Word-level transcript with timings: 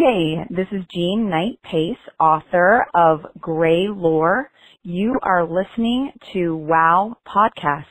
Hey, 0.00 0.36
this 0.48 0.68
is 0.70 0.84
Jean 0.92 1.28
Knight 1.28 1.58
Pace, 1.64 1.98
author 2.20 2.86
of 2.94 3.26
Gray 3.40 3.88
Lore. 3.88 4.48
You 4.84 5.18
are 5.20 5.44
listening 5.44 6.12
to 6.32 6.54
WOW 6.56 7.16
Podcast. 7.26 7.86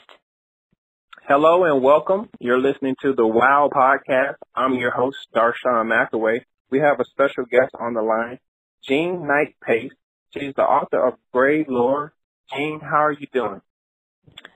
Hello 1.27 1.65
and 1.65 1.83
welcome. 1.83 2.29
You're 2.39 2.61
listening 2.61 2.95
to 3.01 3.13
the 3.13 3.27
WOW 3.27 3.69
Podcast. 3.75 4.35
I'm 4.55 4.75
your 4.75 4.91
host, 4.91 5.17
Darshawn 5.35 5.91
McAway. 5.91 6.39
We 6.71 6.79
have 6.79 7.01
a 7.01 7.05
special 7.11 7.43
guest 7.43 7.71
on 7.77 7.93
the 7.93 8.01
line, 8.01 8.39
Jean 8.87 9.27
Knight 9.27 9.57
Pace. 9.61 9.91
She's 10.33 10.53
the 10.55 10.63
author 10.63 11.05
of 11.05 11.15
Gray 11.33 11.65
Lore. 11.67 12.13
Jean, 12.55 12.79
how 12.79 13.03
are 13.03 13.11
you 13.11 13.27
doing? 13.33 13.59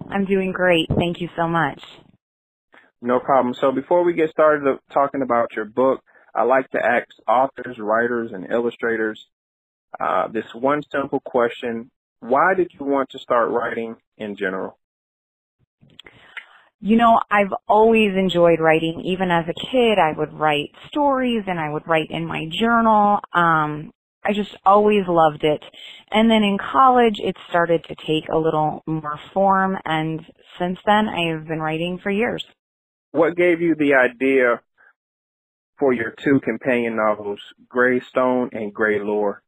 I'm 0.09 0.23
doing 0.23 0.53
great. 0.53 0.87
Thank 0.87 1.19
you 1.19 1.27
so 1.35 1.49
much. 1.49 1.83
No 3.01 3.19
problem. 3.19 3.55
So 3.55 3.73
before 3.73 4.05
we 4.05 4.13
get 4.13 4.29
started 4.29 4.77
talking 4.93 5.21
about 5.21 5.49
your 5.53 5.65
book, 5.65 6.01
I 6.33 6.43
like 6.43 6.69
to 6.71 6.79
ask 6.83 7.07
authors, 7.27 7.77
writers, 7.79 8.31
and 8.33 8.49
illustrators 8.51 9.25
uh, 9.99 10.27
this 10.29 10.45
one 10.53 10.81
simple 10.91 11.19
question. 11.19 11.91
Why 12.19 12.53
did 12.55 12.71
you 12.79 12.85
want 12.85 13.09
to 13.11 13.19
start 13.19 13.49
writing 13.49 13.97
in 14.17 14.35
general? 14.35 14.77
You 16.79 16.97
know, 16.97 17.19
I've 17.29 17.53
always 17.67 18.15
enjoyed 18.15 18.59
writing. 18.59 19.01
Even 19.05 19.29
as 19.29 19.45
a 19.47 19.71
kid, 19.71 19.99
I 19.99 20.13
would 20.17 20.33
write 20.33 20.71
stories 20.87 21.43
and 21.47 21.59
I 21.59 21.69
would 21.69 21.87
write 21.87 22.09
in 22.09 22.25
my 22.25 22.47
journal. 22.51 23.19
Um, 23.33 23.91
I 24.23 24.33
just 24.33 24.55
always 24.65 25.03
loved 25.07 25.43
it. 25.43 25.63
And 26.11 26.29
then 26.29 26.43
in 26.43 26.57
college, 26.57 27.15
it 27.19 27.35
started 27.49 27.83
to 27.85 27.95
take 27.95 28.29
a 28.31 28.37
little 28.37 28.83
more 28.85 29.19
form. 29.33 29.77
And 29.85 30.21
since 30.59 30.79
then, 30.85 31.07
I've 31.07 31.47
been 31.47 31.59
writing 31.59 31.99
for 32.01 32.11
years. 32.11 32.45
What 33.11 33.35
gave 33.35 33.61
you 33.61 33.75
the 33.75 33.95
idea 33.95 34.61
for 35.81 35.91
your 35.93 36.13
two 36.23 36.39
companion 36.41 36.95
novels, 36.95 37.39
Gray 37.67 37.99
Stone 37.99 38.51
and 38.53 38.71
Gray 38.71 38.99
Lore? 38.99 39.41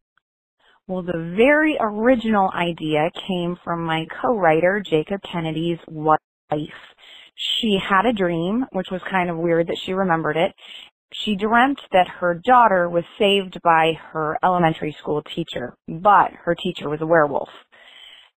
Well, 0.87 1.03
the 1.03 1.33
very 1.37 1.77
original 1.79 2.51
idea 2.53 3.11
came 3.27 3.55
from 3.63 3.85
my 3.85 4.07
co-writer, 4.19 4.83
Jacob 4.83 5.21
Kennedy's 5.31 5.77
wife. 5.87 6.17
She 7.35 7.77
had 7.87 8.07
a 8.07 8.13
dream, 8.13 8.65
which 8.71 8.87
was 8.91 9.01
kind 9.09 9.29
of 9.29 9.37
weird 9.37 9.67
that 9.67 9.77
she 9.85 9.93
remembered 9.93 10.35
it. 10.35 10.53
She 11.13 11.35
dreamt 11.35 11.79
that 11.91 12.07
her 12.07 12.41
daughter 12.43 12.89
was 12.89 13.03
saved 13.19 13.61
by 13.63 13.93
her 14.11 14.35
elementary 14.43 14.95
school 14.99 15.21
teacher, 15.35 15.75
but 15.87 16.31
her 16.45 16.55
teacher 16.55 16.89
was 16.89 17.01
a 17.01 17.05
werewolf. 17.05 17.49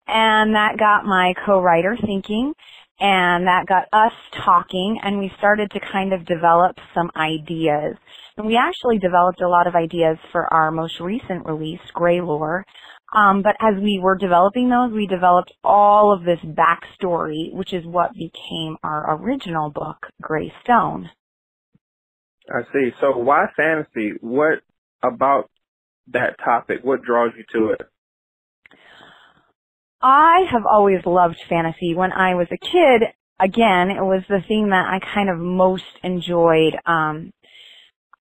And 0.06 0.54
that 0.54 0.78
got 0.78 1.06
my 1.06 1.34
co-writer 1.46 1.98
thinking, 2.06 2.54
and 3.00 3.48
that 3.48 3.66
got 3.68 3.88
us 3.92 4.14
talking 4.44 5.00
and 5.04 5.20
we 5.20 5.32
started 5.38 5.70
to 5.72 5.80
kind 5.80 6.14
of 6.14 6.26
develop 6.26 6.78
some 6.94 7.12
ideas. 7.16 7.96
And 8.38 8.48
we 8.48 8.58
actually 8.58 9.00
developed 9.00 9.42
a 9.42 9.50
lot 9.50 9.68
of 9.68 9.76
ideas 9.76 10.18
for 10.32 10.52
our 10.54 10.72
most 10.72 11.00
recent 11.00 11.46
release, 11.46 11.80
Gray 11.94 12.22
Lore. 12.22 12.66
Um, 13.14 13.42
but 13.42 13.56
as 13.62 13.82
we 13.82 14.00
were 14.02 14.18
developing 14.18 14.70
those, 14.70 14.92
we 14.92 15.08
developed 15.08 15.54
all 15.64 16.14
of 16.14 16.24
this 16.24 16.40
backstory, 16.44 17.54
which 17.54 17.74
is 17.74 17.86
what 17.86 18.12
became 18.14 18.78
our 18.84 19.16
original 19.22 19.70
book, 19.70 20.08
Gray 20.22 20.52
Stone. 20.64 21.10
I 22.50 22.62
see. 22.74 22.92
So 23.02 23.18
why 23.18 23.46
fantasy? 23.56 24.14
What 24.22 24.60
about 25.04 25.50
that 26.08 26.38
topic? 26.44 26.80
What 26.84 27.04
draws 27.04 27.32
you 27.38 27.44
to 27.54 27.72
it? 27.72 27.82
I 30.06 30.46
have 30.52 30.68
always 30.72 31.04
loved 31.08 31.38
fantasy. 31.50 31.96
When 31.96 32.12
I 32.12 32.36
was 32.36 32.48
a 32.52 32.58
kid, 32.58 33.10
again, 33.40 33.90
it 33.90 34.04
was 34.04 34.22
the 34.30 34.44
thing 34.48 34.70
that 34.70 34.86
I 34.88 35.00
kind 35.00 35.32
of 35.32 35.40
most 35.40 35.84
enjoyed. 36.04 36.78
Um, 36.86 37.34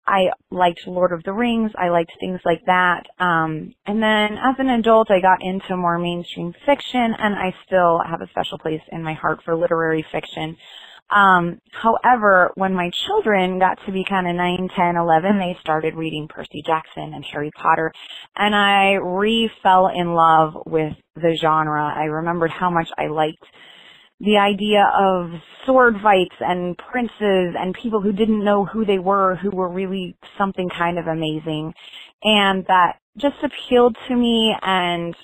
I 0.08 0.31
liked 0.50 0.88
Lord 0.88 1.12
of 1.12 1.23
the 1.23 1.34
Rings. 1.34 1.72
I 1.78 1.90
liked 1.90 2.14
things 2.22 2.40
like 2.45 2.62
that. 2.67 3.03
Um, 3.20 3.73
and 3.86 4.02
then 4.02 4.38
as 4.38 4.56
an 4.59 4.70
adult, 4.70 5.12
I 5.12 5.20
got 5.20 5.44
into 5.44 5.75
more 5.75 6.00
mainstream 6.00 6.53
fiction, 6.66 7.16
and 7.20 7.36
I 7.36 7.53
still 7.67 8.00
have 8.09 8.22
a 8.22 8.30
special 8.30 8.59
place 8.59 8.81
in 8.94 9.03
my 9.03 9.13
heart 9.13 9.41
for 9.44 9.57
literary 9.57 10.06
fiction. 10.09 10.56
Um, 11.13 11.59
however, 11.72 12.51
when 12.56 12.74
my 12.74 12.90
children 13.06 13.59
got 13.59 13.78
to 13.85 13.91
be 13.91 14.03
kind 14.07 14.28
of 14.28 14.35
9, 14.35 14.69
10, 14.75 14.96
11, 14.96 15.38
they 15.38 15.57
started 15.62 15.96
reading 15.96 16.28
Percy 16.28 16.63
Jackson 16.66 17.13
and 17.13 17.24
Harry 17.25 17.51
Potter, 17.56 17.91
and 18.35 18.56
I 18.56 18.94
re-fell 18.94 19.90
in 19.94 20.13
love 20.13 20.53
with 20.66 20.94
the 21.16 21.38
genre. 21.40 21.85
I 21.85 22.06
remembered 22.06 22.51
how 22.51 22.72
much 22.72 22.90
I 22.97 23.07
liked 23.07 23.46
the 24.19 24.38
idea 24.38 24.85
of 24.97 25.31
sword 25.66 25.96
fights 26.01 26.35
and 26.40 26.78
princes 26.78 27.56
and 27.59 27.75
people 27.81 28.01
who 28.01 28.13
didn't 28.13 28.44
know 28.44 28.66
who 28.66 28.85
they 28.85 29.00
were, 29.00 29.35
who 29.35 29.50
were 29.51 29.69
really 29.69 30.16
something 30.38 30.69
kind 30.69 30.97
of 30.97 31.07
amazing. 31.07 31.74
And 32.24 32.66
that 32.68 33.00
just 33.18 33.35
appealed 33.44 33.97
to 34.07 34.16
me 34.16 34.56
and 34.62 35.16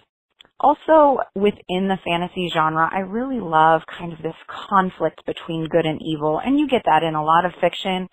also 0.59 1.19
within 1.35 1.87
the 1.87 1.97
fantasy 2.03 2.49
genre, 2.53 2.89
I 2.91 2.99
really 2.99 3.39
love 3.39 3.81
kind 3.87 4.13
of 4.13 4.19
this 4.21 4.35
conflict 4.47 5.25
between 5.25 5.67
good 5.67 5.85
and 5.85 6.01
evil. 6.01 6.39
And 6.43 6.59
you 6.59 6.67
get 6.67 6.83
that 6.85 7.03
in 7.03 7.15
a 7.15 7.23
lot 7.23 7.45
of 7.45 7.53
fiction, 7.61 8.07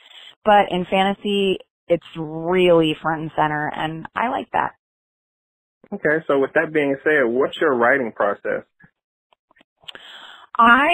but 0.44 0.70
in 0.70 0.86
fantasy, 0.86 1.58
it's 1.88 2.06
really 2.16 2.96
front 3.00 3.22
and 3.22 3.30
center 3.36 3.70
and 3.74 4.06
I 4.14 4.28
like 4.28 4.48
that. 4.52 4.72
Okay, 5.92 6.24
so 6.26 6.40
with 6.40 6.52
that 6.54 6.72
being 6.72 6.96
said, 7.04 7.24
what's 7.26 7.56
your 7.60 7.74
writing 7.74 8.12
process? 8.12 8.64
I 10.58 10.88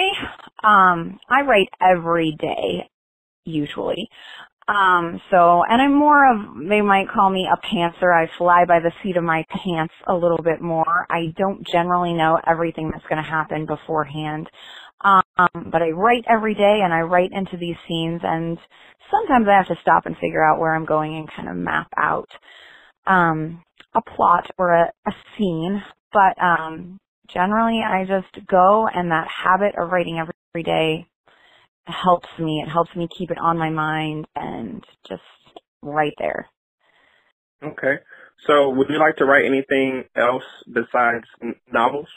um 0.63 1.19
I 1.29 1.41
write 1.41 1.69
every 1.81 2.35
day 2.37 2.89
usually. 3.45 4.09
Um, 4.67 5.21
so, 5.29 5.63
and 5.69 5.81
I'm 5.81 5.93
more 5.93 6.31
of, 6.31 6.69
they 6.69 6.81
might 6.81 7.09
call 7.09 7.29
me 7.29 7.47
a 7.51 7.67
pantser. 7.67 8.13
I 8.13 8.29
fly 8.37 8.65
by 8.65 8.79
the 8.79 8.93
seat 9.03 9.17
of 9.17 9.23
my 9.23 9.45
pants 9.49 9.93
a 10.07 10.13
little 10.13 10.41
bit 10.41 10.61
more. 10.61 11.05
I 11.09 11.33
don't 11.37 11.67
generally 11.67 12.13
know 12.13 12.39
everything 12.47 12.89
that's 12.91 13.05
going 13.09 13.21
to 13.21 13.29
happen 13.29 13.65
beforehand. 13.65 14.49
Um, 15.03 15.23
but 15.71 15.81
I 15.81 15.89
write 15.89 16.23
every 16.29 16.53
day 16.53 16.79
and 16.83 16.93
I 16.93 17.01
write 17.01 17.31
into 17.33 17.57
these 17.57 17.75
scenes 17.87 18.21
and 18.23 18.57
sometimes 19.11 19.47
I 19.49 19.57
have 19.57 19.67
to 19.67 19.81
stop 19.81 20.05
and 20.05 20.15
figure 20.17 20.43
out 20.43 20.59
where 20.59 20.73
I'm 20.73 20.85
going 20.85 21.17
and 21.17 21.29
kind 21.29 21.49
of 21.49 21.57
map 21.57 21.89
out, 21.97 22.29
um, 23.05 23.61
a 23.95 24.01
plot 24.01 24.49
or 24.57 24.71
a, 24.71 24.91
a 25.07 25.11
scene. 25.37 25.83
But, 26.13 26.41
um, 26.41 26.99
generally 27.27 27.81
I 27.81 28.05
just 28.05 28.47
go 28.47 28.87
and 28.87 29.11
that 29.11 29.27
habit 29.27 29.75
of 29.77 29.91
writing 29.91 30.19
every, 30.19 30.33
every 30.55 30.63
day 30.63 31.07
helps 31.85 32.29
me. 32.39 32.63
It 32.65 32.69
helps 32.69 32.95
me 32.95 33.07
keep 33.17 33.31
it 33.31 33.37
on 33.37 33.57
my 33.57 33.69
mind 33.69 34.25
and 34.35 34.83
just 35.07 35.21
right 35.81 36.13
there. 36.17 36.49
Okay. 37.63 37.95
So 38.47 38.69
would 38.69 38.89
you 38.89 38.99
like 38.99 39.17
to 39.17 39.25
write 39.25 39.45
anything 39.45 40.03
else 40.15 40.43
besides 40.71 41.25
novels? 41.71 42.07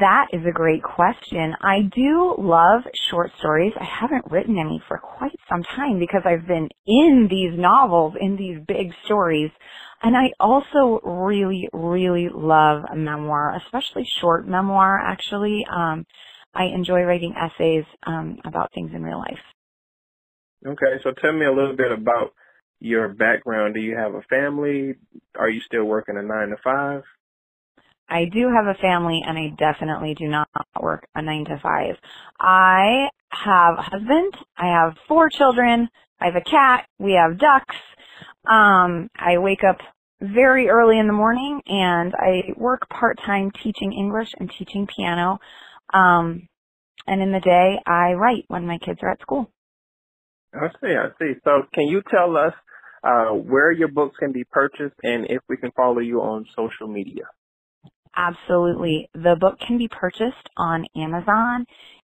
That 0.00 0.28
is 0.32 0.40
a 0.48 0.52
great 0.52 0.82
question. 0.82 1.54
I 1.60 1.82
do 1.94 2.34
love 2.38 2.80
short 3.10 3.30
stories. 3.38 3.74
I 3.78 3.84
haven't 3.84 4.30
written 4.30 4.58
any 4.58 4.82
for 4.88 4.96
quite 4.96 5.36
some 5.50 5.62
time 5.62 5.98
because 5.98 6.22
I've 6.24 6.46
been 6.46 6.70
in 6.86 7.28
these 7.30 7.58
novels, 7.58 8.14
in 8.18 8.36
these 8.36 8.58
big 8.66 8.92
stories. 9.04 9.50
And 10.02 10.16
I 10.16 10.32
also 10.40 10.98
really, 11.04 11.68
really 11.74 12.30
love 12.34 12.84
memoir, 12.96 13.54
especially 13.56 14.04
short 14.18 14.48
memoir, 14.48 14.98
actually. 14.98 15.66
Um, 15.70 16.06
I 16.54 16.64
enjoy 16.64 17.02
writing 17.02 17.34
essays 17.36 17.84
um, 18.06 18.38
about 18.44 18.72
things 18.74 18.90
in 18.94 19.02
real 19.02 19.18
life. 19.18 19.40
Okay, 20.66 21.00
so 21.02 21.10
tell 21.12 21.32
me 21.32 21.46
a 21.46 21.52
little 21.52 21.76
bit 21.76 21.90
about 21.90 22.34
your 22.80 23.08
background. 23.08 23.74
Do 23.74 23.80
you 23.80 23.96
have 23.96 24.14
a 24.14 24.22
family? 24.22 24.94
Are 25.36 25.48
you 25.48 25.60
still 25.60 25.84
working 25.84 26.16
a 26.16 26.22
nine 26.22 26.50
to 26.50 26.56
five? 26.62 27.02
I 28.08 28.26
do 28.26 28.50
have 28.54 28.66
a 28.66 28.78
family 28.78 29.22
and 29.26 29.38
I 29.38 29.54
definitely 29.56 30.14
do 30.14 30.28
not 30.28 30.48
work 30.80 31.06
a 31.14 31.22
nine 31.22 31.46
to 31.46 31.58
five. 31.62 31.96
I 32.38 33.08
have 33.30 33.78
a 33.78 33.82
husband. 33.82 34.34
I 34.56 34.66
have 34.66 34.96
four 35.08 35.30
children. 35.30 35.88
I 36.20 36.26
have 36.26 36.36
a 36.36 36.42
cat. 36.42 36.86
We 36.98 37.12
have 37.12 37.38
ducks. 37.38 37.76
Um, 38.48 39.08
I 39.16 39.38
wake 39.38 39.64
up 39.64 39.78
very 40.20 40.68
early 40.68 40.98
in 40.98 41.06
the 41.06 41.12
morning 41.12 41.62
and 41.66 42.14
I 42.14 42.52
work 42.56 42.88
part-time 42.88 43.50
teaching 43.62 43.92
English 43.92 44.28
and 44.38 44.50
teaching 44.58 44.86
piano. 44.86 45.38
Um, 45.92 46.48
and 47.06 47.20
in 47.20 47.32
the 47.32 47.40
day, 47.40 47.78
I 47.86 48.12
write 48.12 48.44
when 48.48 48.66
my 48.66 48.78
kids 48.78 49.00
are 49.02 49.10
at 49.10 49.20
school. 49.20 49.50
I 50.54 50.68
see, 50.80 50.94
I 50.94 51.08
see. 51.18 51.32
So 51.44 51.62
can 51.72 51.88
you 51.88 52.02
tell 52.10 52.36
us 52.36 52.52
uh, 53.02 53.30
where 53.30 53.72
your 53.72 53.88
books 53.88 54.16
can 54.18 54.32
be 54.32 54.44
purchased 54.44 54.94
and 55.02 55.26
if 55.28 55.40
we 55.48 55.56
can 55.56 55.72
follow 55.72 55.98
you 55.98 56.20
on 56.20 56.46
social 56.54 56.86
media? 56.86 57.24
Absolutely. 58.16 59.08
The 59.14 59.36
book 59.40 59.58
can 59.66 59.78
be 59.78 59.88
purchased 59.88 60.48
on 60.56 60.84
Amazon 60.96 61.64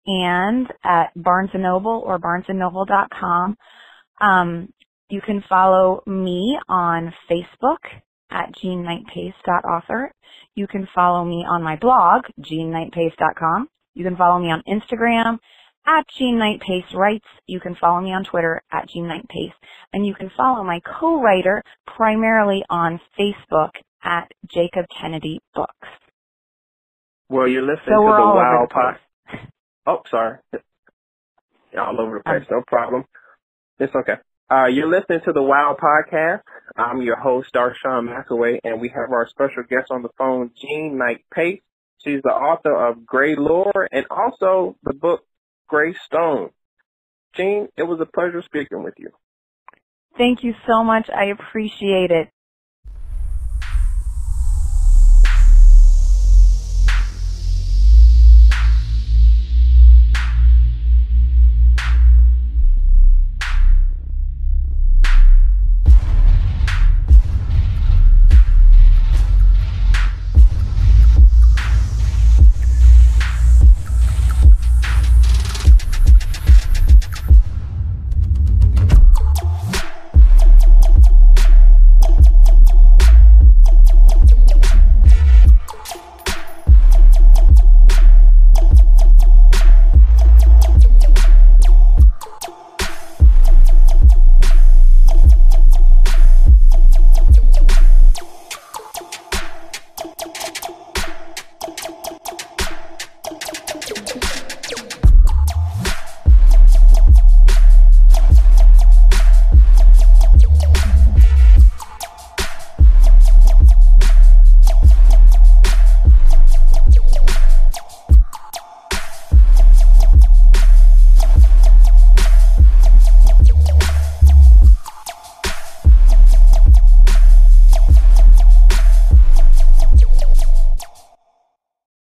and 0.08 0.68
at 0.84 1.12
Barnes 1.16 1.52
& 1.52 1.54
Noble 1.54 2.04
or 2.06 2.20
barnesandnoble.com. 2.20 3.56
Um, 4.20 4.74
you 5.10 5.22
can 5.22 5.44
follow 5.48 6.02
me 6.08 6.58
on 6.68 7.14
Facebook 7.30 7.78
at 8.32 8.54
jeanknightpace.author. 8.56 10.12
You 10.56 10.68
can 10.68 10.88
follow 10.94 11.24
me 11.26 11.46
on 11.48 11.62
my 11.62 11.76
blog, 11.76 12.24
jeanknightpace.com. 12.40 13.68
You 13.94 14.04
can 14.04 14.16
follow 14.16 14.40
me 14.40 14.50
on 14.52 14.64
Instagram 14.68 15.38
at 15.86 16.06
Jean 16.18 16.38
Knight 16.38 16.62
Pace 16.62 16.94
Writes. 16.94 17.26
You 17.48 17.60
can 17.60 17.76
follow 17.76 18.02
me 18.02 18.14
on 18.14 18.24
Twitter 18.24 18.62
at 18.72 18.90
Jean 18.90 19.08
Knight 19.08 19.28
Pace. 19.30 19.54
And 19.94 20.06
you 20.06 20.14
can 20.14 20.32
follow 20.36 20.64
my 20.64 20.80
co-writer 20.80 21.62
primarily 21.88 22.64
on 22.70 23.00
Facebook 23.20 23.72
at 24.04 24.32
Jacob 24.54 24.86
Kennedy 25.00 25.40
Books. 25.54 25.88
Well, 27.30 27.48
you're 27.48 27.62
listening 27.62 27.96
So 27.96 28.02
to 28.02 28.08
the 28.08 28.08
Wow 28.08 28.68
Pod. 28.70 28.96
Oh, 29.88 30.02
sorry. 30.10 30.38
All 31.78 32.00
over 32.00 32.18
the 32.18 32.24
place. 32.24 32.44
Um, 32.52 32.58
no 32.58 32.64
problem. 32.68 33.06
It's 33.80 33.96
okay. 33.96 34.16
Uh, 34.52 34.66
you're 34.66 34.90
listening 34.90 35.22
to 35.24 35.32
the 35.32 35.42
Wow 35.42 35.78
Podcast. 35.82 36.42
I'm 36.76 37.02
your 37.02 37.16
host, 37.16 37.54
Darshawn 37.54 38.10
McAway, 38.10 38.60
and 38.66 38.82
we 38.82 38.90
have 38.90 39.10
our 39.10 39.26
special 39.30 39.64
guest 39.64 39.92
on 39.92 40.02
the 40.02 40.10
phone, 40.18 40.52
Jean 40.60 40.98
Knight 40.98 41.24
Pace. 41.34 41.62
She's 42.04 42.22
the 42.22 42.32
author 42.32 42.76
of 42.76 43.06
Gray 43.06 43.38
Lore 43.38 43.88
and 43.94 44.06
also 44.12 44.76
the 44.84 44.94
book 44.94 45.24
Gray 45.70 45.94
Stone. 46.06 46.50
Jean, 47.34 47.70
it 47.78 47.84
was 47.84 48.02
a 48.02 48.06
pleasure 48.06 48.42
speaking 48.42 48.84
with 48.84 48.96
you. 48.98 49.12
Thank 50.18 50.44
you 50.44 50.54
so 50.68 50.84
much. 50.84 51.10
I 51.10 51.28
appreciate 51.28 52.12
it. 52.12 52.28